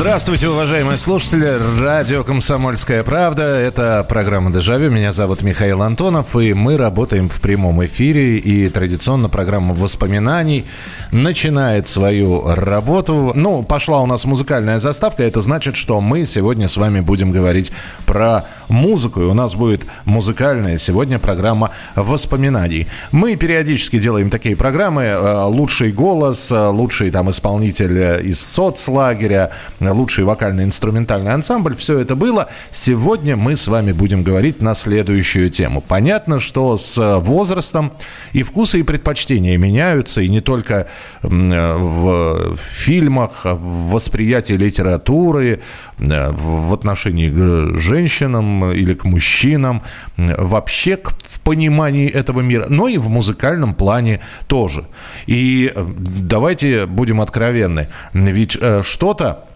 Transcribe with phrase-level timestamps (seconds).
[0.00, 1.58] Здравствуйте, уважаемые слушатели.
[1.78, 3.42] Радио «Комсомольская правда».
[3.42, 4.90] Это программа «Дежавю».
[4.90, 8.38] Меня зовут Михаил Антонов, и мы работаем в прямом эфире.
[8.38, 10.64] И традиционно программа воспоминаний
[11.12, 13.32] начинает свою работу.
[13.34, 15.22] Ну, пошла у нас музыкальная заставка.
[15.22, 17.72] Это значит, что мы сегодня с вами будем говорить
[18.06, 19.20] про музыку.
[19.20, 22.86] И у нас будет музыкальная сегодня программа воспоминаний.
[23.12, 25.02] Мы периодически делаем такие программы.
[25.02, 29.50] э, Лучший голос, э, лучший там исполнитель э, из соцлагеря,
[29.80, 31.76] лучший вокально-инструментальный ансамбль.
[31.76, 32.48] Все это было.
[32.70, 35.82] Сегодня мы с вами будем говорить на следующую тему.
[35.86, 37.92] Понятно, что с возрастом
[38.32, 40.86] и вкусы, и предпочтения меняются, и не только
[41.22, 45.60] в фильмах, в восприятии литературы,
[45.98, 49.82] э, в отношении к женщинам или к мужчинам,
[50.16, 54.84] вообще в понимании этого мира, но и в музыкальном плане тоже.
[55.26, 59.49] И э, давайте будем откровенны, ведь э, что-то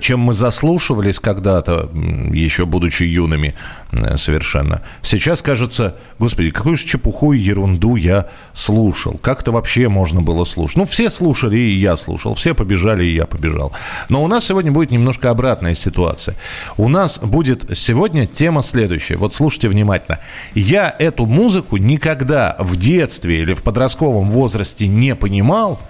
[0.00, 1.90] чем мы заслушивались когда-то,
[2.32, 3.54] еще будучи юными
[3.92, 4.82] э, совершенно.
[5.02, 9.18] Сейчас кажется, господи, какую же чепуху и ерунду я слушал.
[9.18, 10.76] Как это вообще можно было слушать?
[10.76, 12.34] Ну, все слушали, и я слушал.
[12.34, 13.72] Все побежали, и я побежал.
[14.08, 16.36] Но у нас сегодня будет немножко обратная ситуация.
[16.76, 19.16] У нас будет сегодня тема следующая.
[19.16, 20.18] Вот слушайте внимательно.
[20.54, 25.80] Я эту музыку никогда в детстве или в подростковом возрасте не понимал,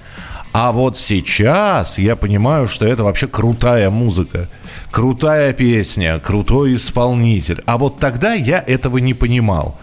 [0.53, 4.49] а вот сейчас я понимаю, что это вообще крутая музыка,
[4.91, 7.63] крутая песня, крутой исполнитель.
[7.67, 9.79] А вот тогда я этого не понимал.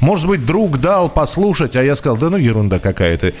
[0.00, 3.34] Может быть, друг дал послушать, а я сказал, да ну ерунда какая-то,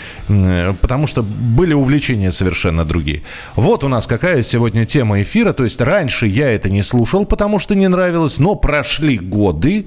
[0.82, 3.22] потому что были увлечения совершенно другие.
[3.56, 7.58] Вот у нас какая сегодня тема эфира, то есть раньше я это не слушал, потому
[7.58, 9.86] что не нравилось, но прошли годы,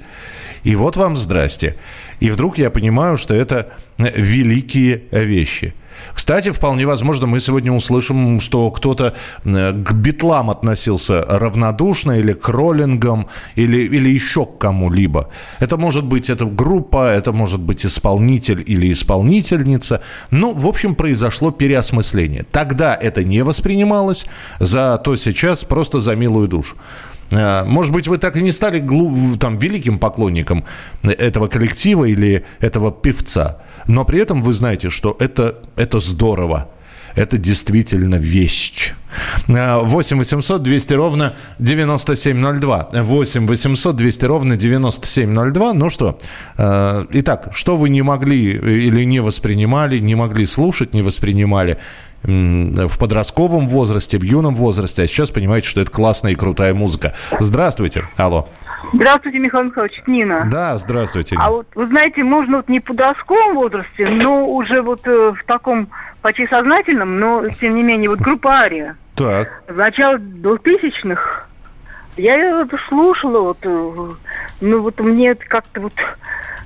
[0.64, 1.76] и вот вам здрасте.
[2.20, 3.70] И вдруг я понимаю, что это
[4.00, 5.76] э, великие вещи–
[6.14, 9.14] кстати, вполне возможно, мы сегодня услышим, что кто-то
[9.46, 15.30] э, к битлам относился равнодушно, или к роллингам, или, или еще к кому-либо.
[15.60, 20.02] Это может быть эта группа, это может быть исполнитель или исполнительница.
[20.32, 22.46] Ну, в общем, произошло переосмысление.
[22.52, 24.26] Тогда это не воспринималось,
[24.60, 26.76] зато сейчас просто за милую душу.
[27.34, 28.80] Э, Может быть, вы так и не стали
[29.40, 30.64] там, великим поклонником
[31.04, 33.58] этого коллектива или этого певца,
[33.88, 36.70] но при этом вы знаете, что это, это здорово.
[37.16, 38.94] Это действительно вещь.
[39.48, 42.90] Э, 8 800 200 ровно 9702.
[42.92, 45.74] 8 800 200 ровно 9702.
[45.74, 46.18] Ну что,
[46.58, 51.78] э, итак, что вы не могли или не воспринимали, не могли слушать, не воспринимали
[52.24, 57.14] в подростковом возрасте, в юном возрасте, а сейчас понимаете, что это классная и крутая музыка.
[57.40, 58.06] Здравствуйте.
[58.18, 58.48] Алло.
[58.94, 60.48] Здравствуйте, Михаил Михайлович, это Нина.
[60.52, 61.36] Да, здравствуйте.
[61.40, 65.44] А вот, вы знаете, можно вот не в подростковом возрасте, но уже вот э, в
[65.46, 65.88] таком
[66.22, 68.96] почти сознательном, но тем не менее, вот группа Ария.
[69.16, 69.64] Так.
[69.68, 71.46] В начале 2000-х
[72.18, 73.94] я вот слушала, вот, э,
[74.62, 75.94] ну вот мне это как-то вот,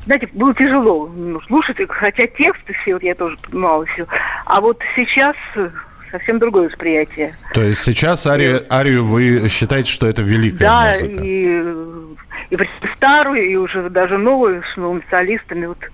[0.07, 1.11] знаете, было тяжело
[1.47, 4.07] слушать, хотя тексты все, вот я тоже понимала все.
[4.45, 5.69] А вот сейчас э,
[6.09, 7.33] совсем другое восприятие.
[7.53, 11.23] То есть сейчас арию, арию вы считаете, что это великая Да, музыка?
[11.23, 11.61] и,
[12.51, 15.65] и в старую, и уже даже новую, с новыми солистами.
[15.65, 15.87] Вот э,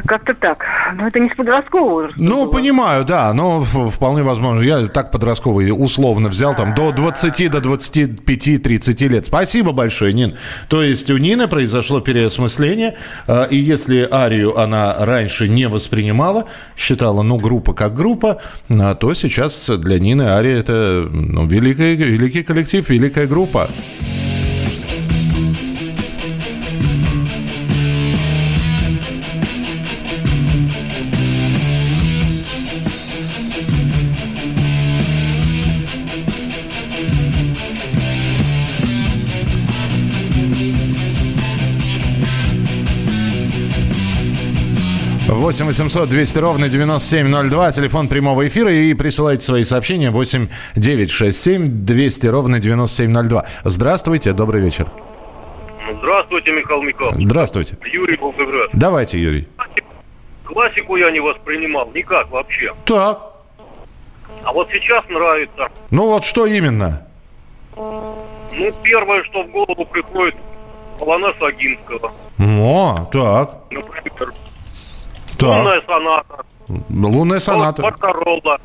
[0.00, 0.58] как-то так.
[0.96, 2.50] Но это не с подросткового возраста Ну, было.
[2.52, 4.62] понимаю, да, но вполне возможно.
[4.62, 9.26] Я так подростковый условно взял там до 20, до 25, 30 лет.
[9.26, 10.36] Спасибо большое, Нин.
[10.68, 17.22] То есть у Нины произошло переосмысление, э, и если Арию она раньше не воспринимала, считала,
[17.22, 22.88] ну, группа как группа, а, то сейчас для Нины Ария это ну, великий, великий коллектив,
[22.88, 23.68] великая группа.
[45.52, 52.26] Восемь 800 200 ровно 9702, телефон прямого эфира, и присылайте свои сообщения 8 967 200
[52.28, 53.44] ровно 9702.
[53.64, 54.86] Здравствуйте, добрый вечер.
[55.98, 57.26] Здравствуйте, Михаил Михайлович.
[57.26, 57.76] Здравствуйте.
[57.84, 58.70] Юрий Волгоград.
[58.72, 59.46] Давайте, Юрий.
[60.44, 62.72] Классику я не воспринимал никак вообще.
[62.86, 63.20] Так.
[64.44, 65.68] А вот сейчас нравится.
[65.90, 67.06] Ну вот что именно?
[67.76, 70.34] Ну, первое, что в голову приходит,
[70.98, 72.10] Полонез Агинского.
[72.38, 73.70] О, так.
[73.70, 74.32] Например,
[75.38, 75.64] Так.
[75.64, 76.44] Лунная соната.
[76.90, 77.82] Лунная соната.
[77.82, 78.58] Баркаролла.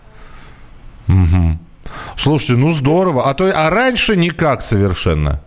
[2.17, 3.29] Слушайте, ну здорово.
[3.29, 5.41] А то а раньше никак совершенно.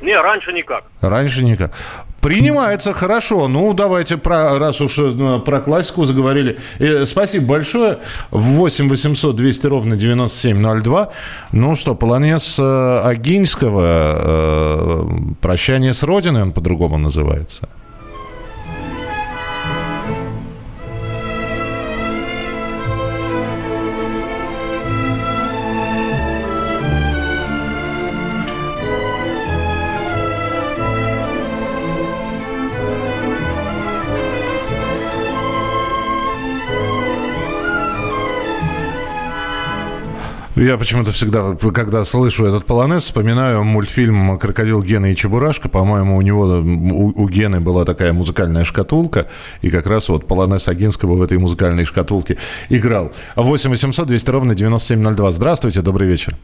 [0.00, 0.84] Не, раньше никак.
[1.00, 1.72] Раньше никак.
[2.20, 3.48] Принимается хорошо.
[3.48, 6.58] Ну, давайте, про, раз уж э, про классику заговорили.
[6.78, 7.98] Э, спасибо большое.
[8.30, 11.10] 8 800 200 ровно 9702.
[11.52, 17.68] Ну что, полонез э, Агинского э, «Прощание с Родиной» он по-другому называется.
[40.64, 45.68] Я почему-то всегда, когда слышу этот полонез, вспоминаю мультфильм «Крокодил Гена и Чебурашка».
[45.68, 49.26] По-моему, у него, у, у Гены была такая музыкальная шкатулка,
[49.60, 52.38] и как раз вот полонез Агинского в этой музыкальной шкатулке
[52.70, 53.12] играл.
[53.36, 55.32] 8 800 200 ровно 9702.
[55.32, 56.34] Здравствуйте, добрый вечер.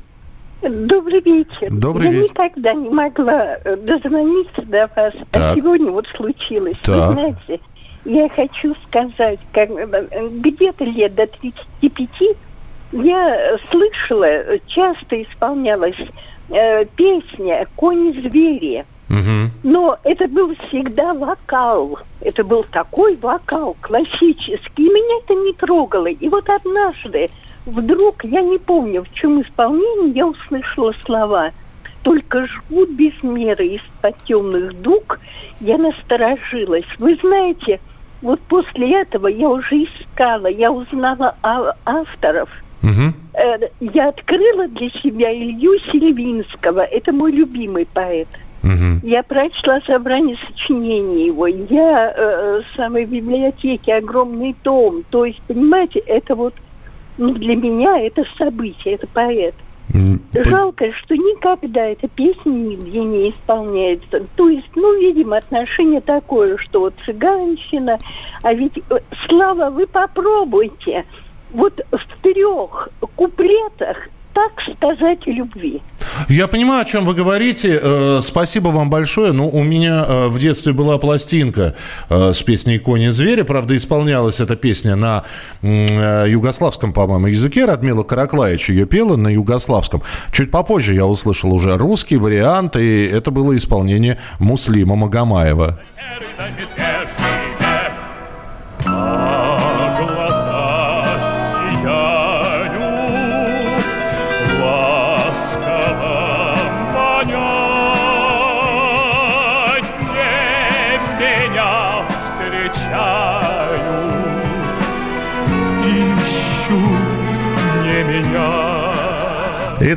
[0.61, 1.71] Добрый вечер.
[1.71, 2.31] Добрый Я вечер.
[2.31, 5.53] никогда не могла э, дозвониться до вас, Так.
[5.53, 6.77] а сегодня вот случилось.
[6.83, 7.09] Так.
[7.09, 7.61] Вы знаете,
[8.05, 12.37] я хочу сказать, как, э, где-то лет до 35
[12.93, 15.97] я слышала, часто исполнялась
[16.51, 18.85] э, песня «Кони-звери».
[19.09, 19.51] Мгм.
[19.65, 21.99] Но это был всегда вокал.
[22.21, 24.85] Это был такой вокал классический.
[24.85, 26.07] И меня это не трогало.
[26.07, 27.29] И вот однажды
[27.67, 31.51] вдруг, я не помню, в чем исполнении, я услышала слова
[32.03, 35.19] «Только жгут без меры из-под темных дуг».
[35.61, 36.87] Я насторожилась.
[36.99, 37.81] Вы знаете,
[38.23, 42.49] вот после этого я уже искала, я узнала а- авторов–
[43.35, 46.81] Э, я открыла для себя Илью Сильвинского.
[46.81, 48.29] Это мой любимый поэт.
[48.63, 49.01] Мгм.
[49.03, 51.47] Я прочла собрание сочинений его.
[51.47, 55.05] Я э, в самой библиотеке огромный том.
[55.11, 56.55] То есть, понимаете, это вот
[57.17, 59.55] ну, для меня это событие, это поэт.
[60.33, 64.25] Жалко, что никогда эта песня нигде не исполняется.
[64.37, 67.99] То есть, ну, видимо, отношение такое, что вот цыганщина,
[68.43, 71.05] а ведь, э, Слава, вы попробуйте
[71.53, 73.97] вот в трех куплетах
[74.33, 75.83] так сказать любви.
[76.29, 77.79] Я понимаю, о чем вы говорите.
[77.83, 79.33] Э, Спасибо вам большое.
[79.33, 81.75] Ну, у меня э, в детстве была пластинка
[82.09, 83.45] э, с песней «Кони зверя».
[83.45, 85.25] Правда, исполнялась эта песня на
[85.63, 87.65] югославском, по-моему, языке.
[87.65, 90.03] Радмила Караклаевич ее пела на югославском.
[90.33, 95.81] Чуть попозже я услышал уже русский вариант, и это было исполнение Муслима Магомаева.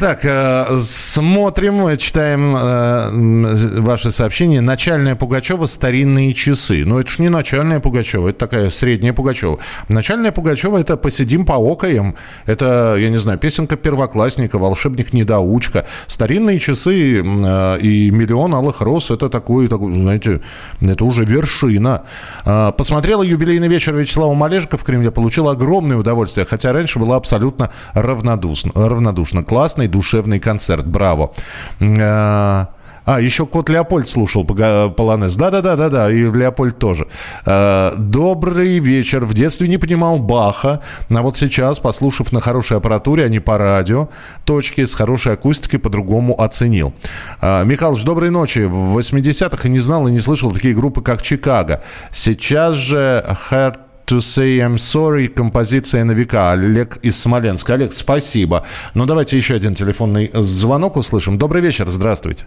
[0.06, 4.60] Итак, э, смотрим, читаем э, ваши сообщения.
[4.60, 6.84] Начальная Пугачева «Старинные часы».
[6.86, 9.60] Ну, это ж не начальная Пугачева, это такая средняя Пугачева.
[9.88, 12.16] Начальная Пугачева– это «Посидим поокаем».
[12.46, 15.86] Это, я не знаю, песенка первоклассника, волшебник-недоучка.
[16.08, 20.42] «Старинные часы» э, и «Миллион алых роз»– это такой, такой, знаете,
[20.82, 22.04] это уже вершина.
[22.44, 28.74] Посмотрела юбилейный вечер Вячеслава Малежика в Кремле, получила огромное удовольствие, хотя раньше была абсолютно равнодушна.
[28.76, 29.44] равнодушна.
[29.44, 30.86] Классный, душевный концерт.
[30.86, 31.32] Браво.
[31.80, 32.66] Э,
[33.06, 35.36] А, еще кот Леопольд слушал Полонез.
[35.36, 37.08] Да-да-да-да-да, и Леопольд тоже.
[37.46, 39.26] Э, Добрый вечер.
[39.26, 43.58] В детстве не понимал Баха, а вот сейчас, послушав на хорошей аппаратуре, а не по
[43.58, 44.08] радио,
[44.46, 46.94] точки с хорошей акустикой по-другому оценил.
[47.42, 48.60] Э, Михалыч, доброй ночи.
[48.60, 51.82] В 80-х и не знал, и не слышал такие группы, как «Чикаго».
[52.12, 53.76] Сейчас же «Hard
[54.14, 56.52] To Say I'm Sorry, композиция на века.
[56.52, 57.74] Олег из Смоленска.
[57.74, 58.64] Олег, спасибо.
[58.94, 61.40] Ну, давайте еще один телефонный звонок услышим.
[61.40, 62.46] Добрый вечер, здравствуйте.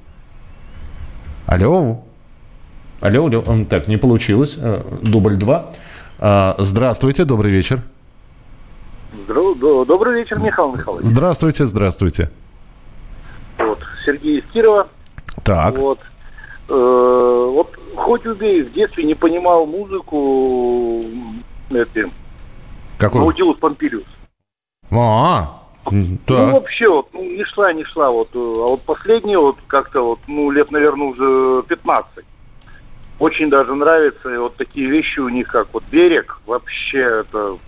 [1.44, 2.04] Алло.
[3.00, 3.42] Алло, алло.
[3.68, 4.56] Так, не получилось.
[4.58, 5.73] Э, Дубль два.
[6.20, 7.82] А, Здравствуйте, добрый вечер.
[9.26, 11.04] Добрый вечер, Михаил Михайлович.
[11.04, 12.30] Здравствуйте, здравствуйте.
[13.58, 14.87] Вот, Сергей из Кирова.
[15.42, 15.99] Так, Вот.
[16.68, 21.02] Э, вот хоть убей, в детстве не понимал музыку
[21.70, 22.11] м, эти,
[22.99, 23.20] какой?
[23.20, 24.04] Наутилус Помпилиус.
[24.90, 26.54] А, м, Ну, так.
[26.54, 28.11] вообще, вот, ну, не шла, не шла.
[28.11, 32.25] Вот, э, а вот последние, вот, как-то, вот, ну, лет, наверное, уже 15.
[33.18, 34.32] Очень даже нравится.
[34.32, 37.58] И вот такие вещи у них, как вот «Берег», вообще это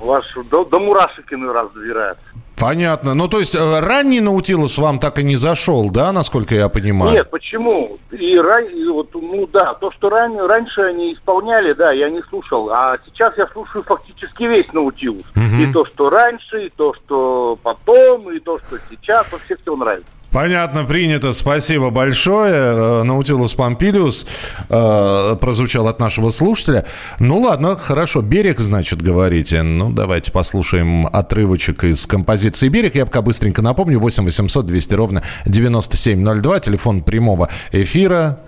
[0.00, 2.24] Ваш до, до мурашек иной раз добирается.
[2.58, 3.14] Понятно.
[3.14, 7.12] Ну, то есть э, ранний Наутилус вам так и не зашел, да, насколько я понимаю?
[7.12, 7.98] Нет, почему?
[8.12, 8.64] И, ран...
[8.66, 10.38] и вот, ну да, то, что ран...
[10.38, 12.70] раньше они исполняли, да, я не слушал.
[12.70, 15.24] А сейчас я слушаю фактически весь Наутилус.
[15.34, 15.62] Мгм.
[15.62, 19.30] И то, что раньше, и то, что потом, и то, что сейчас.
[19.32, 20.10] Вообще все нравится.
[20.34, 21.32] Понятно, принято.
[21.32, 22.52] Спасибо большое.
[22.52, 24.26] Э, Наутилус Помпилиус
[24.68, 26.86] э, прозвучал от нашего слушателя.
[27.20, 28.20] Ну ладно, хорошо.
[28.20, 29.62] Берег, значит, говорите.
[29.62, 32.96] Ну, давайте послушаем отрывочек из композиции «Берег».
[32.96, 34.00] Я пока быстренько напомню.
[34.00, 36.58] 8 800 200 ровно 9702.
[36.58, 38.40] Телефон прямого эфира.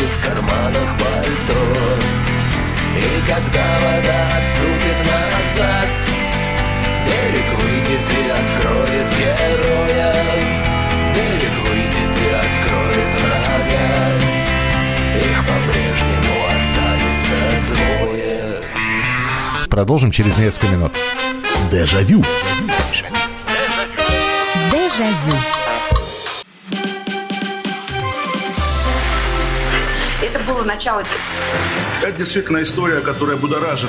[0.00, 1.60] В карманах пальто
[2.96, 4.39] И когда вода
[5.60, 5.88] назад
[7.06, 10.14] Берег выйдет и откроет героя
[11.14, 13.88] Берег выйдет и откроет врага
[15.16, 17.38] Их по-прежнему останется
[17.74, 18.62] двое
[19.68, 20.92] Продолжим через несколько минут.
[21.70, 22.24] Дежавю.
[24.72, 25.36] Дежавю.
[30.22, 31.02] Это было начало
[32.02, 33.88] Это действительно история, которая будоражит.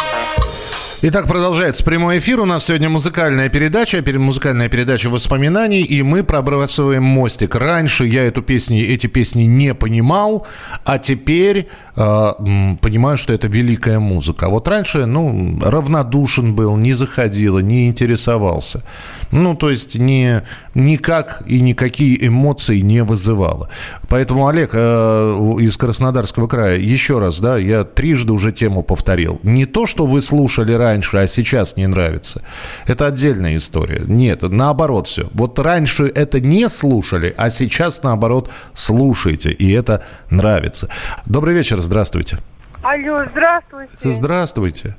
[1.03, 2.39] Итак, продолжается прямой эфир.
[2.41, 7.55] У нас сегодня музыкальная передача, пере- музыкальная передача воспоминаний, и мы пробрасываем мостик.
[7.55, 10.45] Раньше я эту песни, эти песни не понимал,
[10.85, 14.45] а теперь понимаю, что это великая музыка.
[14.45, 18.83] А вот раньше, ну, равнодушен был, не заходила, не интересовался.
[19.31, 20.41] Ну, то есть ни,
[20.75, 23.69] никак и никакие эмоции не вызывало.
[24.09, 29.39] Поэтому, Олег, э, из Краснодарского края, еще раз, да, я трижды уже тему повторил.
[29.43, 32.41] Не то, что вы слушали раньше, а сейчас не нравится.
[32.87, 34.01] Это отдельная история.
[34.05, 35.29] Нет, наоборот все.
[35.33, 40.89] Вот раньше это не слушали, а сейчас, наоборот, слушаете, и это нравится.
[41.25, 42.37] Добрый вечер, здравствуйте.
[42.83, 43.91] Алло, здравствуйте.
[44.09, 44.95] Здравствуйте.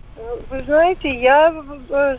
[0.50, 1.52] Вы знаете, я
[1.90, 2.16] э,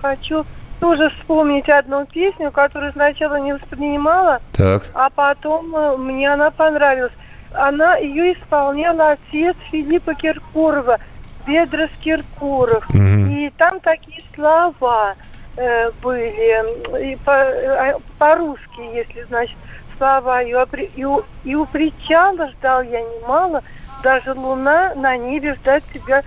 [0.00, 0.44] хочу
[0.80, 4.82] тоже вспомнить одну песню, которую сначала не воспринимала, Так.
[4.94, 7.12] а потом э, мне она понравилась.
[7.52, 10.98] Она ее исполнял отец Филиппа Киркорова,
[11.46, 12.88] Бедрос Киркоров.
[12.90, 13.30] Мгм.
[13.30, 15.14] И там такие слова
[15.56, 19.56] э, были, и по, э, по-русски, если значит,
[19.98, 20.42] слова.
[20.42, 20.64] И, у
[20.96, 23.62] и у- и у причала ждал я немало,
[24.02, 26.22] даже луна на небе ждать тебя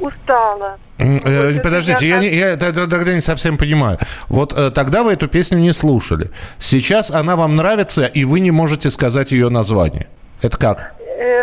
[0.00, 0.78] устала.
[0.98, 3.98] М, э, Вот Подождите, я, не- я тогда не совсем понимаю.
[4.28, 6.30] Вот э, тогда вы эту песню не слушали.
[6.58, 10.06] Сейчас она вам нравится, и вы не можете сказать ее название.
[10.42, 10.94] Это как?
[11.18, 11.42] Э,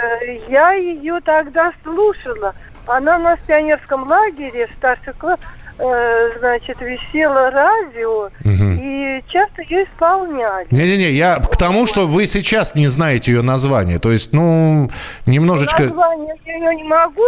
[0.50, 2.54] Я ее тогда слушала.
[2.86, 5.40] Она у нас в пионерском лагере, старший класс,
[5.78, 8.80] значит, висело радио, Мгм.
[8.82, 10.68] и часто ее исполняли.
[10.72, 14.00] Не-не-не, я к тому, что вы сейчас не знаете ее название.
[14.00, 14.90] То есть, ну,
[15.26, 15.84] немножечко...
[15.84, 17.24] Название я ее не могу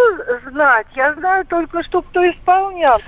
[0.52, 3.00] знать, я знаю только, что кто исполнял.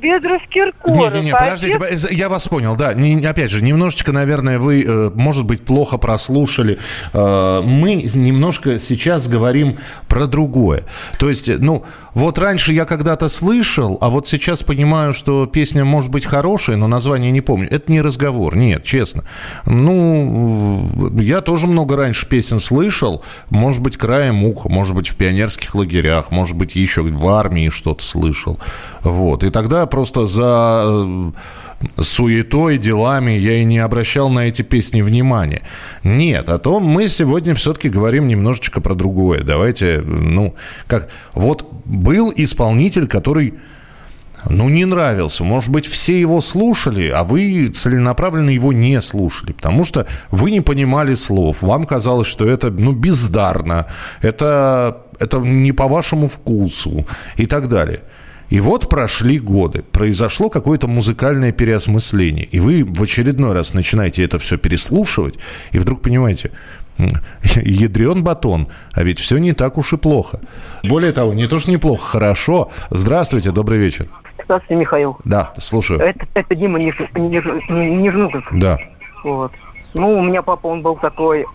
[0.00, 0.96] Бедрос Киркоров.
[0.96, 2.94] Не-не-не, а подождите, отец- я вас понял, да.
[2.94, 6.78] Не- опять же, немножечко, наверное, вы, э, может быть, плохо прослушали.
[7.12, 10.84] Э, мы немножко сейчас говорим про другое.
[11.18, 11.84] То есть, э, ну,
[12.14, 16.86] вот раньше я когда-то слышал, а вот сейчас понимаю, что песня может быть хорошая, но
[16.86, 17.68] название не помню.
[17.70, 19.24] Это не разговор, нет, честно.
[19.66, 25.74] Ну, я тоже много раньше песен слышал, может быть, краем уха, может быть, в пионерских
[25.74, 28.58] лагерях, может быть, еще в армии что-то слышал.
[29.02, 29.44] Вот.
[29.44, 35.62] И тогда просто за э, суетой, делами я и не обращал на эти песни внимания.
[36.04, 39.42] Нет, а то мы сегодня все-таки говорим немножечко про другое.
[39.42, 40.54] Давайте, ну,
[40.86, 41.08] как...
[41.34, 43.54] Вот был исполнитель, который
[44.48, 45.44] ну, не нравился.
[45.44, 50.60] Может быть, все его слушали, а вы целенаправленно его не слушали, потому что вы не
[50.60, 51.62] понимали слов.
[51.62, 53.86] Вам казалось, что это, ну, бездарно,
[54.20, 57.06] это, это не по вашему вкусу
[57.36, 58.00] и так далее.
[58.52, 64.38] И вот прошли годы, произошло какое-то музыкальное переосмысление, и вы в очередной раз начинаете это
[64.38, 65.38] все переслушивать,
[65.70, 66.50] и вдруг понимаете,
[67.54, 70.38] ядрен батон, а ведь все не так уж и плохо.
[70.84, 72.70] Более того, не то что неплохо, хорошо.
[72.90, 74.04] Здравствуйте, добрый вечер.
[74.44, 75.16] Здравствуйте, Михаил.
[75.24, 76.00] Да, слушаю.
[76.00, 78.46] Это, это Дима Ниж, Ниж, Нижнуков.
[78.52, 78.76] Да.
[79.24, 79.52] Вот.
[79.94, 81.46] Ну, у меня папа, он был такой,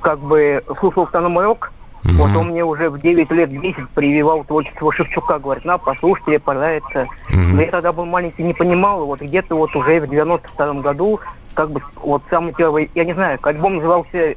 [0.00, 1.72] как бы, слушал автономный рок,
[2.04, 5.38] Вот он мне уже в 9 лет 10 прививал творчество Шевчука.
[5.38, 7.06] Говорит, на, послушай, тебе понравится.
[7.30, 9.06] Но я тогда был маленький, не понимал.
[9.06, 11.20] Вот где-то вот уже в 92 году,
[11.54, 14.34] как бы, вот самый первый, я не знаю, альбом назывался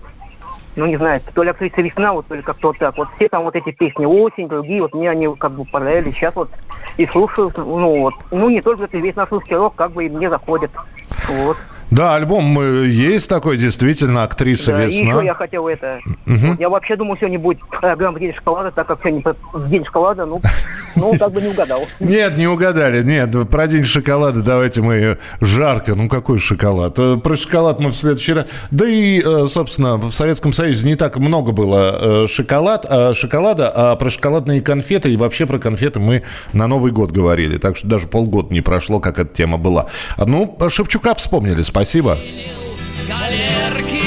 [0.77, 2.95] ну, не знаю, то ли актриса весна, вот, то ли как-то вот так.
[2.97, 6.13] Вот все там вот эти песни «Осень», другие, вот мне они как бы понравились.
[6.13, 6.51] Сейчас вот
[6.97, 8.13] и слушаю, ну, вот.
[8.29, 10.69] Ну, не только это весь наш русский рок, как бы и мне заходит.
[11.27, 11.57] Вот.
[11.89, 15.13] Да, альбом э, есть такой, действительно, актриса Да, и «Весна».
[15.13, 15.99] еще я хотел это...
[16.25, 19.35] Вот я вообще думал, сегодня будет программа «День шоколада», так как сегодня
[19.69, 20.41] День шоколада, ну,
[20.97, 21.85] ну, как бы не угадал.
[21.99, 23.03] Нет, не угадали.
[23.03, 25.95] Нет, про день шоколада давайте мы жарко.
[25.95, 26.97] Ну, какой шоколад?
[26.97, 28.45] Э, Про шоколад мы в следующий раз...
[28.71, 33.71] Да и, э, собственно, в Советском Союзе не так много было э, шоколад, а шоколада,
[33.73, 36.23] а про шоколадные конфеты и вообще про конфеты мы
[36.53, 37.57] на Новый год говорили.
[37.57, 39.87] Так что даже полгода не прошло, как эта тема была.
[40.17, 41.61] А, Ну, Шевчука вспомнили.
[41.61, 42.17] Спасибо.
[43.07, 44.06] Галерки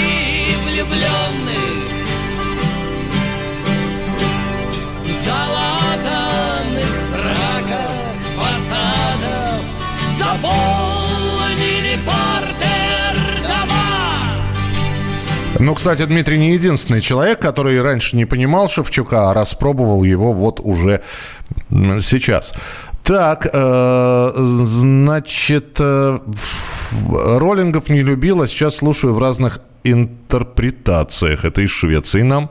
[15.60, 20.58] Ну, кстати, Дмитрий не единственный человек, который раньше не понимал Шевчука, а распробовал его вот
[20.60, 21.02] уже
[21.70, 22.54] сейчас.
[23.02, 26.18] Так, э, значит, э,
[27.12, 31.44] Роллингов не любил, а сейчас слушаю в разных интерпретациях.
[31.44, 32.50] Это из Швеции нам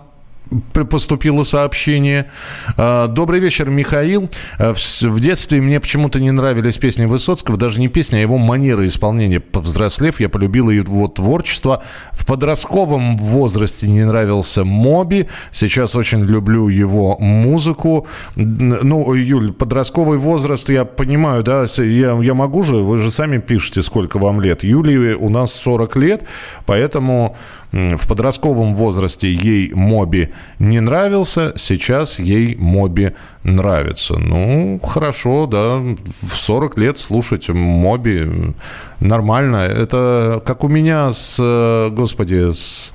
[0.73, 2.31] поступило сообщение.
[2.77, 4.29] А, Добрый вечер, Михаил.
[4.57, 8.85] А, В детстве мне почему-то не нравились песни Высоцкого, даже не песни, а его манера
[8.85, 9.39] исполнения.
[9.39, 11.83] Повзрослев, я полюбил его творчество.
[12.11, 15.27] В подростковом возрасте не нравился Моби.
[15.51, 18.07] Сейчас очень люблю его музыку.
[18.35, 23.81] Ну, Юль, подростковый возраст, я понимаю, да, я, я могу же, вы же сами пишете,
[23.81, 24.63] сколько вам лет.
[24.63, 26.23] Юлии у нас 40 лет,
[26.65, 27.35] поэтому
[27.71, 33.11] в подростковом возрасте ей Моби не нравился, сейчас ей Моби
[33.43, 34.17] нравится.
[34.17, 38.53] Ну, хорошо, да, в 40 лет слушать Моби
[38.99, 39.57] нормально.
[39.57, 42.91] Это как у меня с, э, господи, с...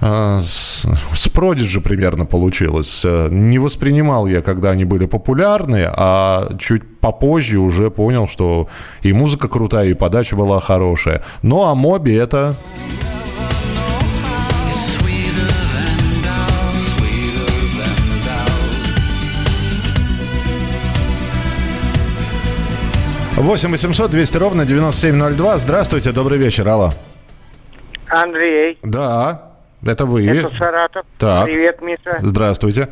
[0.00, 3.02] э, С, с Prodigy примерно получилось.
[3.04, 8.68] Э, Не воспринимал я, когда они были популярны, а чуть попозже уже понял, что
[9.02, 11.22] и музыка крутая, и подача была хорошая.
[11.42, 12.54] Ну, а Моби это...
[23.36, 25.58] Восемь восемьсот двести ровно 9702.
[25.58, 26.90] Здравствуйте, добрый вечер, алло.
[28.08, 29.52] Андрей, Да,
[29.84, 30.26] это вы.
[30.26, 31.04] это Саратов.
[31.18, 31.44] Так.
[31.46, 32.18] Привет, Миша.
[32.20, 32.88] Здравствуйте.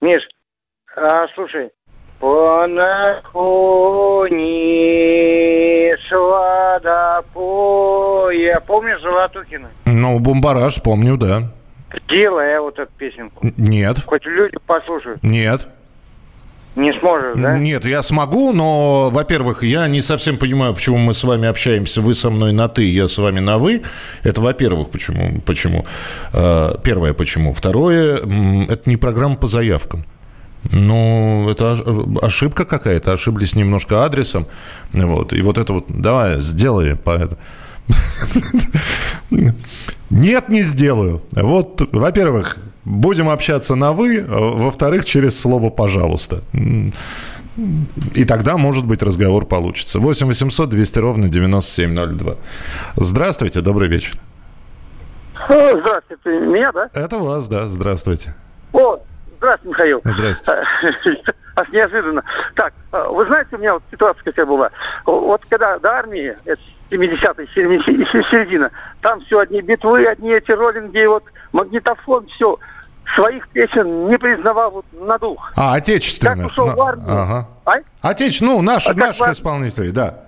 [0.00, 0.22] Миш,
[0.96, 1.70] а, слушай.
[2.20, 4.34] По наклоне
[5.96, 6.10] с
[7.22, 8.60] водопоя.
[8.66, 9.68] Помнишь Золотухина?
[9.86, 11.42] Ну, Бумбараш, помню, да.
[12.08, 13.46] Делай вот эту песенку.
[13.56, 15.22] Нет, Хоть люди послушают.
[15.22, 15.68] нет.
[16.76, 17.56] Не сможешь, да?
[17.58, 22.00] Нет, я смогу, но, во-первых, я не совсем понимаю, почему мы с вами общаемся.
[22.00, 23.82] Вы со мной на «ты», я с вами на «вы».
[24.24, 25.40] Это, во-первых, почему.
[25.46, 25.86] почему.
[26.32, 27.52] Э, Первое, почему.
[27.52, 30.04] Второе, это не программа по заявкам.
[30.72, 33.12] Ну, это ош- ошибка какая-то.
[33.12, 34.46] Ошиблись немножко адресом.
[34.92, 35.32] Вот.
[35.32, 37.36] И вот это вот, давай, сделай по это.
[40.14, 41.22] Нет, не сделаю.
[41.32, 46.40] Вот, во-первых, будем общаться на «вы», а во-вторых, через слово «пожалуйста».
[48.14, 49.98] И тогда, может быть, разговор получится.
[49.98, 52.36] 8 800 200 ровно 9702.
[52.94, 54.16] Здравствуйте, добрый вечер.
[55.48, 56.88] Здравствуйте, меня, да?
[56.94, 58.36] Это вас, да, здравствуйте.
[58.72, 58.98] О,
[59.38, 60.00] здравствуйте, Михаил.
[60.04, 60.62] Здравствуйте.
[61.56, 62.22] Аж неожиданно.
[62.54, 64.70] Так, а, вы знаете, у меня вот ситуация какая была.
[65.06, 67.46] Вот когда до армии, это 70-е,
[68.30, 68.70] середина-
[69.00, 72.58] там все одни битвы, одни эти роллинги, вот магнитофон, все.
[73.14, 75.52] Своих песен не признавал вот на дух.
[75.56, 76.36] А, отечественных.
[76.38, 77.06] Как ушел в армию.
[77.06, 77.48] Ага.
[77.66, 77.74] А?
[78.00, 78.40] Отеч...
[78.40, 80.20] Ну, наши, А наших в исполнителей, да.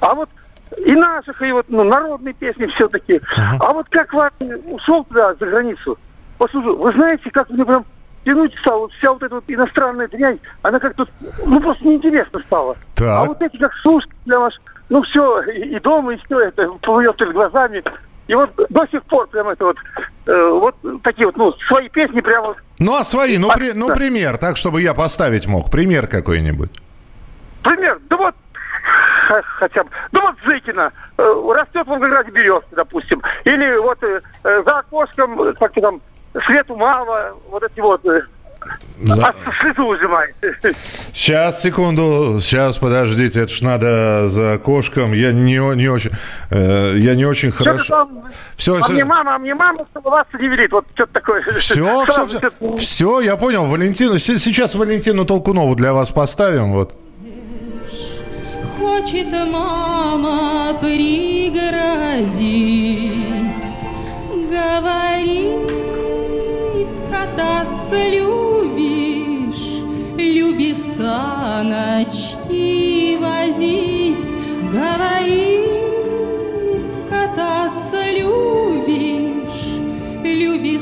[0.00, 0.28] А вот
[0.76, 3.20] и наших, и вот ну, народные песни все-таки.
[3.58, 5.98] А вот как в армию ушел туда, за границу,
[6.38, 7.84] послушай, вы знаете, как мне прям
[8.24, 11.06] тянуть стало, вот вся вот эта вот иностранная дрянь, она как-то,
[11.46, 12.76] ну, просто неинтересно стала.
[12.94, 13.08] Так.
[13.08, 14.54] А вот эти, как слушать прям аж,
[14.90, 17.82] ну, все, и, и дома, и все это плывет перед глазами.
[18.26, 19.76] И вот до сих пор прям это вот,
[20.26, 23.88] э, вот такие вот, ну, свои песни прям вот Ну, а свои, ну, при- ну,
[23.88, 25.70] пример, так, чтобы я поставить мог.
[25.70, 26.70] Пример какой-нибудь.
[27.62, 28.34] Пример, да вот
[29.58, 34.62] хотя бы, да вот Зыкина, э, растет в Волгограде березка, допустим, или вот э, э,
[34.64, 36.00] за окошком, э, как то там,
[36.46, 38.22] свету мало, вот эти вот, э,
[39.02, 40.34] За- А слезу узимает.
[41.12, 45.12] Сейчас, секунду, сейчас, подождите, это ж надо за окошком.
[45.14, 46.10] Я не, не очень,
[46.50, 47.88] э, я не очень хорошо.
[47.88, 48.24] там,
[48.56, 50.70] Все, а мне мама, а мне мама, чтобы вас не велит.
[50.72, 51.42] Вот что-то такое.
[51.58, 53.64] все, все, все, все, я понял.
[53.66, 56.72] Валентину, се- сейчас Валентину Толкунову для вас поставим.
[56.72, 56.94] Вот.
[58.78, 60.74] Хочет мама
[62.20, 63.86] пригрозить,
[64.50, 65.68] говорит,
[67.10, 68.49] кататься любишь,
[70.20, 71.16] люби саночки
[73.20, 74.36] возить,
[74.72, 75.70] говорит,
[77.08, 79.80] кататься любишь,
[80.22, 80.78] люби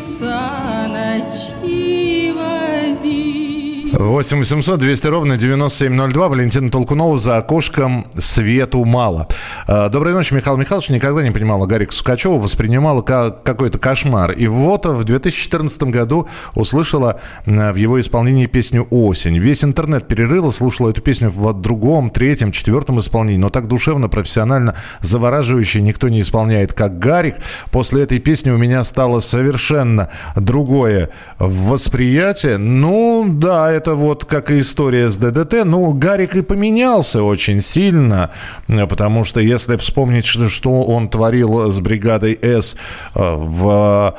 [3.98, 6.28] 8 800 200 ровно 9702.
[6.28, 9.26] Валентина Толкунова за окошком свету мало.
[9.66, 10.88] Э, Доброй ночи, Михаил Михайлович.
[10.88, 14.30] Никогда не понимала Гарика Сукачева, воспринимала как какой-то кошмар.
[14.30, 19.36] И вот в 2014 году услышала э, в его исполнении песню «Осень».
[19.38, 23.38] Весь интернет перерыла, слушала эту песню в другом, третьем, четвертом исполнении.
[23.38, 27.34] Но так душевно, профессионально, завораживающе никто не исполняет, как Гарик.
[27.72, 32.58] После этой песни у меня стало совершенно другое восприятие.
[32.58, 35.64] Ну, да, это вот как и история с ДДТ.
[35.64, 38.30] Ну, Гарик и поменялся очень сильно,
[38.68, 42.76] э, потому что если вспомнить, что он творил с бригадой С
[43.14, 44.14] э, в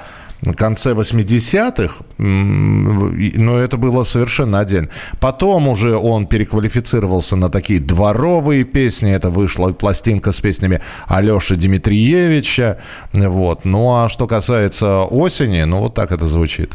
[0.56, 4.88] конце 80-х, м, в- и- но это было совершенно отдельно.
[5.20, 9.12] Потом уже он переквалифицировался на такие дворовые песни.
[9.12, 12.78] Это вышла пластинка с песнями Алеши Дмитриевича.
[13.14, 13.66] Вот.
[13.66, 16.72] Ну, а что касается осени, ну, вот так это звучит.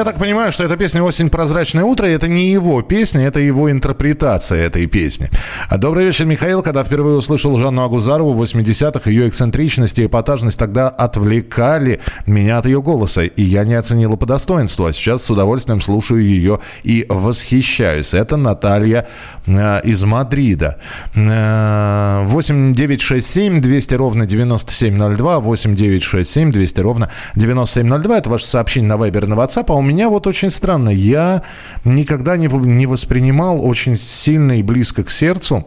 [0.00, 1.28] Я так понимаю, что эта песня «Осень.
[1.28, 5.28] Прозрачное утро» это не его песня, это его интерпретация этой песни.
[5.68, 6.62] А Добрый вечер, Михаил.
[6.62, 12.64] Когда впервые услышал Жанну Агузарову в 80-х, ее эксцентричность и эпатажность тогда отвлекали меня от
[12.64, 17.04] ее голоса, и я не оценила по достоинству, а сейчас с удовольствием слушаю ее и
[17.10, 18.14] восхищаюсь.
[18.14, 19.06] Это Наталья
[19.46, 20.78] э, из Мадрида.
[21.14, 28.16] Э, 8 9 6 7 200 ровно 9702, 8 9 6 7 200 ровно 9702.
[28.16, 29.66] Это ваше сообщение на Вайбер на WhatsApp.
[29.68, 30.90] А у меня вот очень странно.
[30.90, 31.42] Я
[31.84, 35.66] никогда не, не воспринимал очень сильно и близко к сердцу,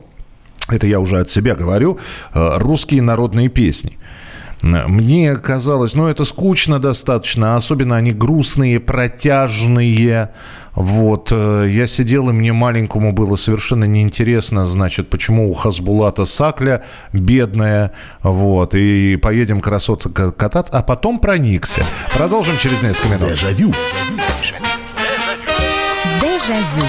[0.69, 1.99] это я уже от себя говорю,
[2.33, 3.97] э, русские народные песни.
[4.63, 10.29] Мне казалось, ну, это скучно достаточно, особенно они грустные, протяжные.
[10.73, 16.83] Вот, э, я сидел, и мне маленькому было совершенно неинтересно, значит, почему у Хасбулата Сакля
[17.11, 17.91] бедная,
[18.23, 21.83] вот, и поедем красоться кататься, а потом проникся.
[22.15, 23.31] Продолжим через несколько минут.
[23.31, 23.73] Дежавю.
[26.21, 26.87] Дежавю.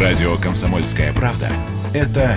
[0.00, 1.50] Радио «Комсомольская правда»—
[1.92, 2.36] это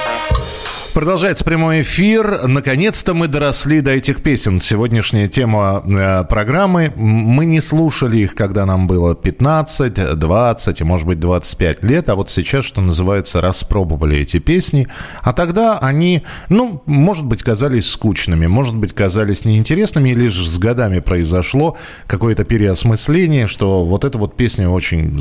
[0.93, 2.47] Продолжается прямой эфир.
[2.49, 4.59] Наконец-то мы доросли до этих песен.
[4.59, 6.91] Сегодняшняя тема э, программы.
[6.97, 12.09] Мы не слушали их, когда нам было 15, 20, может быть, 25 лет.
[12.09, 14.89] А вот сейчас, что называется, распробовали эти песни.
[15.21, 20.09] А тогда они, ну, может быть, казались скучными, может быть, казались неинтересными.
[20.09, 25.17] И лишь с годами произошло какое-то переосмысление, что вот эта вот песня очень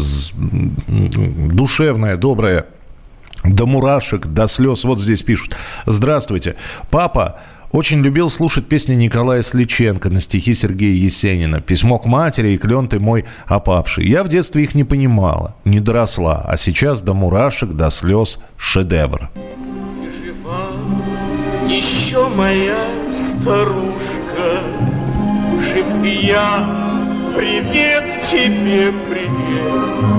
[0.89, 2.67] душевная, добрая,
[3.45, 4.85] до мурашек, до слез.
[4.85, 5.57] Вот здесь пишут.
[5.87, 6.57] Здравствуйте.
[6.91, 7.41] Папа
[7.73, 11.61] очень любил слушать песни Николая Сличенко на стихи Сергея Есенина.
[11.61, 14.09] «Письмо к матери» и «Клен ты мой опавший».
[14.09, 16.45] Я в детстве их не понимала, не доросла.
[16.49, 19.31] А сейчас до мурашек, до слез шедевр.
[21.69, 24.63] Еще моя старушка,
[25.61, 26.69] жив и я,
[27.37, 30.11] привет тебе, привет.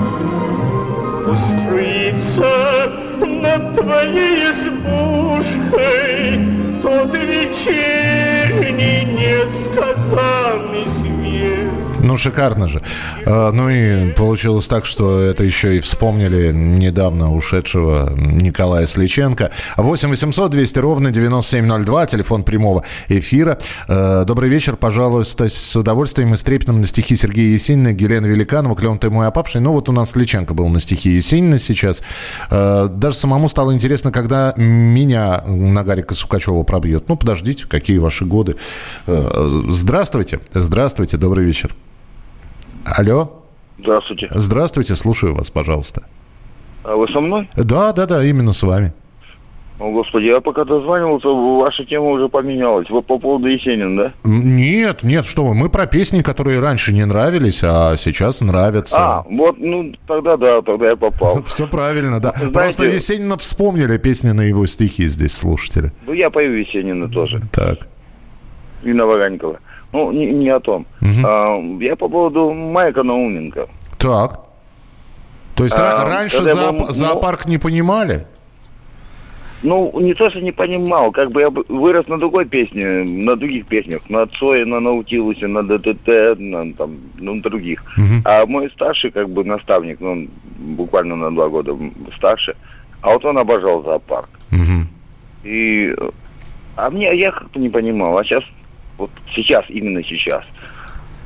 [1.28, 6.40] Устроиться над твоей избушкой
[6.82, 11.01] тот вечерний несказанный.
[12.02, 12.82] Ну, шикарно же.
[13.26, 19.50] А, Ну и получилось так, что это еще и вспомнили недавно ушедшего Николая Сличенко.
[19.76, 23.58] 8 800 200 ровно 9702, телефон прямого эфира.
[23.88, 28.74] Э, Добрый вечер, пожалуйста, с удовольствием и с трепетом на стихи Сергея Есенина, Гелены Великанова,
[28.74, 29.60] «Клен ты мой опавший».
[29.60, 32.02] Ну вот у нас Сличенко был на стихи Есенина сейчас.
[32.50, 37.08] Э, Даже самому стало интересно, когда меня на Гарика Сукачева пробьет.
[37.08, 38.56] Ну, подождите, какие ваши годы.
[39.06, 41.74] Здравствуйте, здравствуйте, добрый вечер.
[42.84, 43.42] Алло.
[43.78, 44.28] Здравствуйте.
[44.30, 46.04] Здравствуйте, слушаю вас, пожалуйста.
[46.84, 47.48] А вы со мной?
[47.56, 48.92] Да, да, да, именно с вами.
[49.78, 52.88] О, господи, я пока дозванивался, ваша тема уже поменялась.
[52.90, 54.12] Вы по поводу Есенина, да?
[54.24, 58.96] Нет, нет, что вы, мы про песни, которые раньше не нравились, а сейчас нравятся.
[58.98, 61.42] А, вот, ну, тогда да, тогда я попал.
[61.46, 62.32] Все правильно, да.
[62.32, 65.90] Знаете- Просто Есенина вспомнили песни на его стихи здесь слушатели.
[66.06, 67.42] Ну, я пою Есенина тоже.
[67.50, 67.88] Так.
[68.84, 69.58] И Новоганькова.
[69.92, 70.86] Ну, не, не о том.
[71.24, 73.66] А, я по поводу Майка Науменко.
[73.98, 74.40] Так.
[75.54, 78.26] То есть А, ра- раньше был м- зоопарк не понимали?
[79.62, 83.66] Ну, не то, что не понимал, как бы я вырос на другой песне, на других
[83.66, 86.08] песнях, на Цое, на Наутилусе, на ДТТ,
[86.40, 87.84] на там, ну, других.
[88.24, 90.28] А мой старший, как бы, наставник, ну, он
[90.76, 91.76] буквально на два года
[92.16, 92.56] старше,
[93.02, 94.28] а вот он обожал зоопарк.
[95.44, 96.10] И, э,
[96.76, 98.42] а мне, я как-то не понимал, а сейчас,
[98.98, 100.44] вот сейчас, именно сейчас,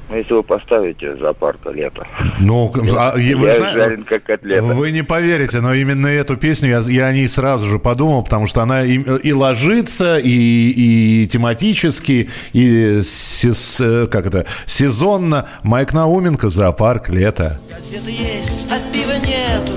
[0.09, 2.07] ну, если вы поставите зоопарка лето,
[2.39, 4.63] Ну, а, и вы я жарен как котлета.
[4.63, 8.47] Вы не поверите, но именно эту песню я, я о ней сразу же подумал, потому
[8.47, 15.49] что она и, и ложится, и, и тематически, и сес- э, как это, сезонно.
[15.65, 17.59] Майк Науменко, зоопарк, лето.
[17.69, 19.73] Газеты есть, а пива нету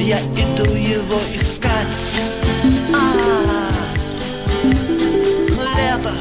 [0.00, 2.16] Я иду его искать
[5.96, 6.12] Лето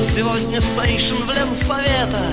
[0.00, 2.24] Сегодня сейшн в Ленсовета.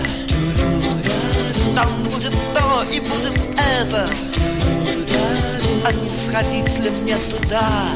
[1.75, 4.09] Там будет то и будет это.
[5.85, 7.87] А не сходить ли мне туда?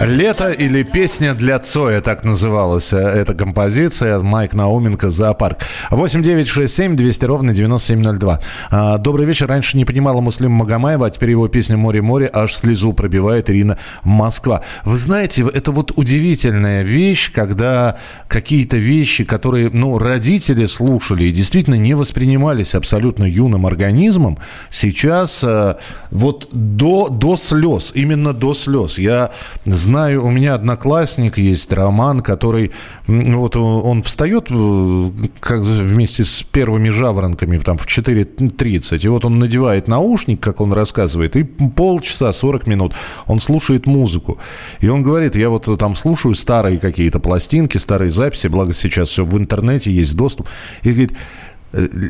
[0.00, 4.18] Лето или песня для Цоя, так называлась э, эта композиция.
[4.20, 5.58] Майк Науменко, зоопарк.
[5.90, 8.40] 8 9 6 7 200 ровно 9702.
[8.70, 9.46] А, Добрый вечер.
[9.46, 14.62] Раньше не понимала Муслима Магомаева, а теперь его песня «Море-море» аж слезу пробивает Ирина Москва.
[14.84, 21.74] Вы знаете, это вот удивительная вещь, когда какие-то вещи, которые, ну, родители слушали и действительно
[21.74, 24.38] не воспринимались абсолютно юным организмом,
[24.70, 25.74] сейчас э,
[26.10, 28.98] вот до, до слез, именно до слез.
[28.98, 29.32] Я
[29.72, 32.72] знаю, у меня одноклассник есть, Роман, который,
[33.06, 39.24] вот он, он встает э, как вместе с первыми жаворонками там, в 4.30, и вот
[39.24, 42.94] он надевает наушник, как он рассказывает, и полчаса, 40 минут
[43.26, 44.38] он слушает музыку.
[44.80, 49.24] И он говорит, я вот там слушаю старые какие-то пластинки, старые записи, благо сейчас все
[49.24, 50.48] в интернете есть доступ,
[50.82, 51.16] и говорит, «Э,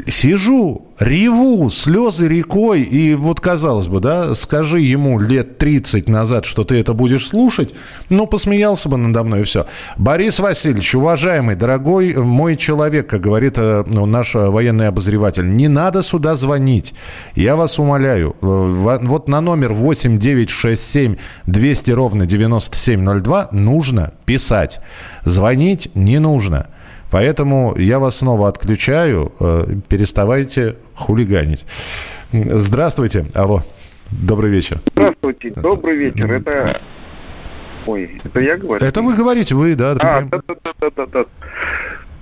[0.07, 6.65] сижу, реву, слезы рекой, и вот казалось бы, да, скажи ему лет 30 назад, что
[6.65, 7.75] ты это будешь слушать,
[8.09, 9.67] ну, посмеялся бы надо мной и все.
[9.99, 15.69] Борис Васильевич, уважаемый, дорогой мой человек, как говорит э, ну, наш э, военный обозреватель, не
[15.69, 16.95] надо сюда звонить,
[17.35, 23.49] я вас умоляю, Э, во- вот на номер 8 9 6 7 200 ровно 9702
[23.53, 24.81] нужно писать,
[25.25, 26.69] звонить не нужно.
[27.11, 29.33] Поэтому я вас снова отключаю.
[29.41, 31.65] э, Переставайте хулиганить.
[32.33, 33.27] Здравствуйте.
[33.35, 33.63] Алло.
[34.11, 34.81] Добрый вечер.
[34.93, 36.33] Здравствуйте, добрый вечер.
[36.33, 36.81] Это...
[37.87, 38.85] Ой, это я говорю?
[38.85, 39.93] Это вы говорите, вы, да?
[40.01, 41.25] А, да, да, да, да, да, да.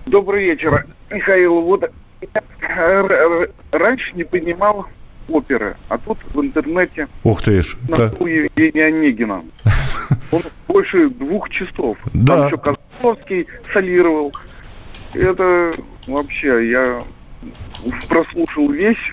[0.06, 1.60] Добрый вечер, Михаил.
[1.62, 1.84] Вот
[2.22, 4.86] я раньше не понимал
[5.28, 7.76] оперы, а тут в интернете Ух ты ж.
[7.82, 8.10] да.
[8.10, 9.42] нашел Евгения Онегина.
[10.30, 11.98] Он больше двух часов.
[12.14, 12.34] Да.
[12.36, 14.32] Там еще Козловский солировал.
[15.14, 15.72] Это
[16.06, 17.02] вообще, я
[18.08, 19.12] прослушал вещь,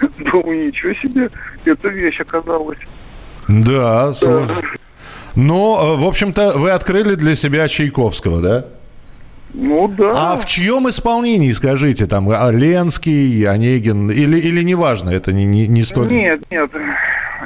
[0.32, 1.30] думаю, ничего себе,
[1.64, 2.78] эта вещь оказалась.
[3.48, 4.62] Да, сложно.
[5.36, 8.66] Но, э, в общем-то, вы открыли для себя Чайковского, да?
[9.54, 10.32] Ну да.
[10.32, 15.66] А в чьем исполнении, скажите, там, а, Ленский, Онегин, или, или неважно, это не, не,
[15.66, 16.08] не столь...
[16.08, 16.70] Нет, нет.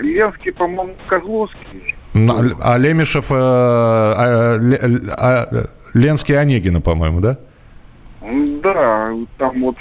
[0.01, 1.95] Ленский, по-моему, Козловский.
[2.15, 4.81] На- А Лемешев, э, а, Ле-
[5.19, 5.47] а,
[5.95, 7.39] Ленский Онегина, по-моему, да?
[8.63, 9.77] Да, там вот,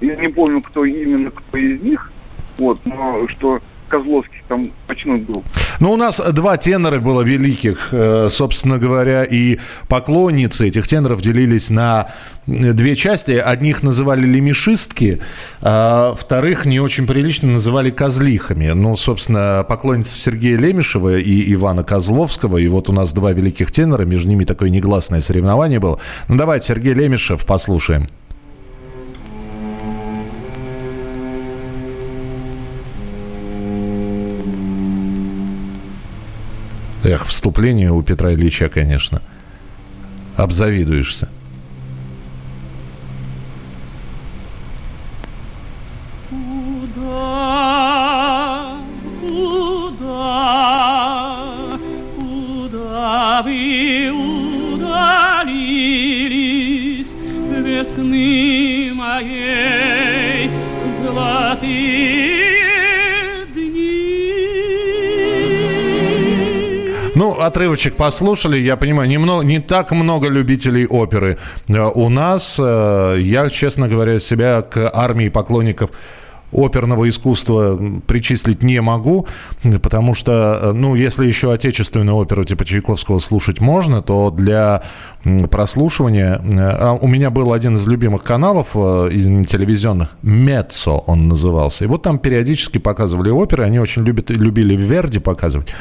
[0.00, 2.10] я не помню, кто именно, кто из них,
[2.58, 5.44] вот, но что Козловский там ночной был.
[5.80, 11.70] Ну, у нас два тенора было великих, э, собственно говоря, и поклонницы этих теноров делились
[11.70, 12.08] на
[12.46, 13.32] две части.
[13.32, 15.20] Одних называли лемешистки,
[15.60, 18.68] а вторых не очень прилично называли козлихами.
[18.68, 22.58] Ну, собственно, поклонницы Сергея Лемешева и Ивана Козловского.
[22.58, 25.98] И вот у нас два великих тенора, между ними такое негласное соревнование было.
[26.28, 28.06] Ну, давайте Сергей Лемешев послушаем.
[37.04, 39.20] Эх, вступление у Петра Ильича, конечно.
[40.36, 41.28] Обзавидуешься.
[67.46, 71.38] Отрывочек послушали, я понимаю, немного, не так много любителей оперы.
[71.68, 75.90] Э, У нас, э, я, честно говоря, себя к армии поклонников
[76.52, 79.26] оперного искусства причислить не могу,
[79.82, 84.82] потому что, э, ну, если еще отечественную оперу типа Чайковского слушать можно, то для
[85.50, 86.40] прослушивания...
[86.56, 92.18] а У меня был один из любимых каналов телевизионных, Меццо он назывался, и вот там
[92.18, 95.74] периодически показывали оперы, они очень любят, любили Верди показывать.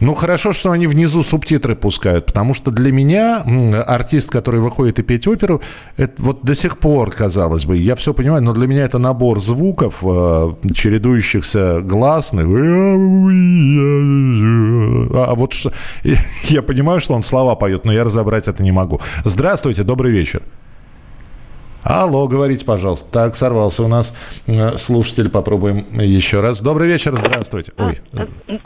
[0.00, 3.42] Ну, хорошо, что они внизу субтитры пускают, потому что для меня
[3.86, 5.62] артист, который выходит и петь оперу,
[5.96, 9.40] это вот до сих пор, казалось бы, я все понимаю, но для меня это набор
[9.40, 12.46] звуков, э, чередующихся гласных.
[15.16, 15.72] А вот что...
[16.44, 19.00] Я понимаю, что он слова поет, но я разобрать это не могу.
[19.24, 20.42] Здравствуйте, добрый вечер.
[21.88, 23.12] Алло, говорите, пожалуйста.
[23.12, 24.12] Так, сорвался у нас
[24.48, 25.28] э, слушатель.
[25.30, 26.60] Попробуем еще раз.
[26.60, 27.72] Добрый вечер, здравствуйте.
[27.78, 28.00] Ой,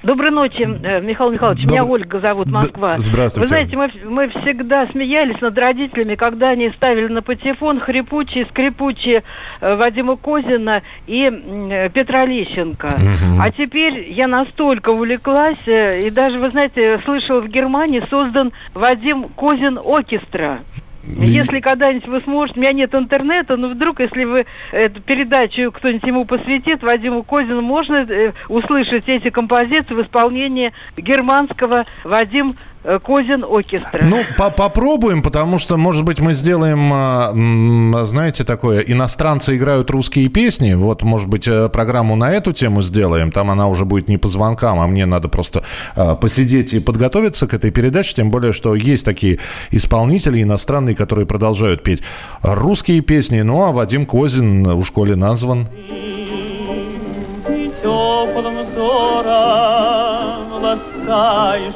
[0.02, 1.64] Доброй ночи, э, Михаил Михайлович.
[1.64, 2.94] Меня Ольга зовут, Москва.
[2.96, 3.40] здравствуйте.
[3.40, 9.22] Вы знаете, мы, мы всегда смеялись над родителями, когда они ставили на патефон хрипучие, скрипучие
[9.60, 12.96] э, Вадима Козина и э, Петра Лещенко.
[13.38, 19.24] А теперь я настолько увлеклась, э, и даже, вы знаете, слышала, в Германии создан Вадим
[19.36, 20.60] Козин Оркестра.
[21.02, 26.06] Если когда-нибудь вы сможете, у меня нет интернета, но вдруг, если вы эту передачу кто-нибудь
[26.06, 34.00] ему посвятит, Вадиму Козину, можно э, услышать эти композиции в исполнении германского Вадим Козин Оркестра.
[34.02, 40.28] Ну, по- попробуем, потому что, может быть, мы сделаем, а, знаете, такое, иностранцы играют русские
[40.28, 44.16] песни, вот, может быть, э, программу на эту тему сделаем, там она уже будет не
[44.16, 45.62] по звонкам, а мне надо просто
[45.94, 49.38] а, посидеть и подготовиться к этой передаче, тем более, что есть такие
[49.70, 52.02] исполнители иностранные, которые продолжают петь
[52.42, 55.68] русские песни, ну, а Вадим Козин у школе назван.
[55.86, 61.74] И теплым взором ласкаешь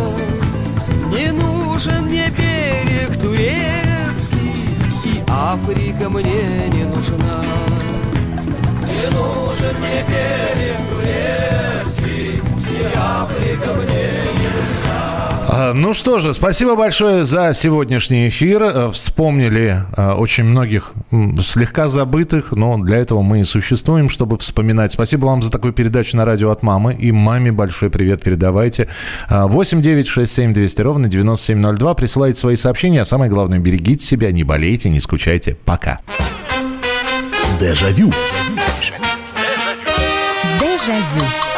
[1.16, 4.56] Не нужен мне берег турецкий,
[5.06, 7.81] и Африка мне не нужна.
[9.10, 15.74] Нужен мне берег турецкий, и Африка мне не нужна.
[15.74, 18.64] Ну что же, спасибо большое за сегодняшний эфир.
[18.64, 20.94] Э, Вспомнили э, очень многих
[21.44, 24.92] слегка забытых, но для этого мы и существуем, чтобы вспоминать.
[24.92, 26.94] Спасибо вам за такую передачу на радио от мамы.
[26.94, 28.88] И маме большой привет передавайте.
[29.28, 31.94] А, 8 9 6 7 200 ровно 9702.
[31.96, 33.02] Присылайте свои сообщения.
[33.02, 35.58] А самое главное, берегите себя, не болейте, не скучайте.
[35.66, 36.00] Пока.
[37.60, 38.08] Дежавю.
[38.08, 38.51] Дежавю.
[40.84, 41.51] Evangelho.